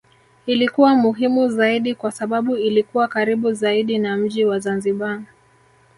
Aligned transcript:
Ilikuwa 0.45 0.95
muhimu 0.95 1.49
zaidi 1.49 1.95
kwa 1.95 2.11
sababu 2.11 2.55
ilikuwa 2.57 3.07
karibu 3.07 3.53
zaidi 3.53 3.97
na 3.97 4.17
mji 4.17 4.45
wa 4.45 4.59
Zanzibar 4.59 5.21